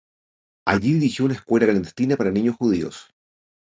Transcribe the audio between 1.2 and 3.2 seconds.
una escuela clandestina para niños judíos.